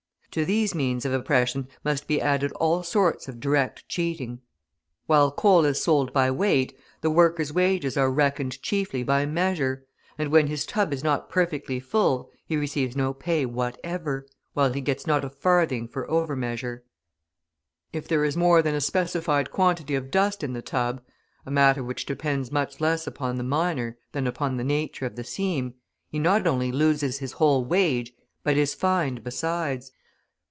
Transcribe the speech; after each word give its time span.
To 0.35 0.45
these 0.45 0.73
means 0.73 1.03
of 1.03 1.11
oppression 1.11 1.67
must 1.83 2.07
be 2.07 2.21
added 2.21 2.53
all 2.53 2.83
sorts 2.83 3.27
of 3.27 3.41
direct 3.41 3.85
cheating. 3.89 4.39
While 5.05 5.29
coal 5.29 5.65
is 5.65 5.83
sold 5.83 6.13
by 6.13 6.31
weight, 6.31 6.73
the 7.01 7.09
worker's 7.09 7.51
wages 7.51 7.97
are 7.97 8.09
reckoned 8.09 8.61
chiefly 8.61 9.03
by 9.03 9.25
measure; 9.25 9.85
and 10.17 10.31
when 10.31 10.47
his 10.47 10.65
tub 10.65 10.93
is 10.93 11.03
not 11.03 11.29
perfectly 11.29 11.81
full 11.81 12.31
he 12.45 12.55
receives 12.55 12.95
no 12.95 13.13
pay 13.13 13.45
whatever, 13.45 14.25
while 14.53 14.71
he 14.71 14.79
gets 14.79 15.05
not 15.05 15.25
a 15.25 15.29
farthing 15.29 15.85
for 15.89 16.09
over 16.09 16.37
measure. 16.37 16.85
If 17.91 18.07
there 18.07 18.23
is 18.23 18.37
more 18.37 18.61
than 18.61 18.73
a 18.73 18.79
specified 18.79 19.51
quantity 19.51 19.95
of 19.95 20.11
dust 20.11 20.45
in 20.45 20.53
the 20.53 20.61
tub, 20.61 21.01
a 21.45 21.51
matter 21.51 21.83
which 21.83 22.05
depends 22.05 22.53
much 22.53 22.79
less 22.79 23.05
upon 23.05 23.35
the 23.35 23.43
miner 23.43 23.97
than 24.13 24.27
upon 24.27 24.55
the 24.55 24.63
nature 24.63 25.05
of 25.05 25.17
the 25.17 25.25
seam, 25.25 25.73
he 26.07 26.19
not 26.19 26.47
only 26.47 26.71
loses 26.71 27.19
his 27.19 27.33
whole 27.33 27.65
wage 27.65 28.13
but 28.45 28.55
is 28.55 28.73
fined 28.73 29.25
besides. 29.25 29.91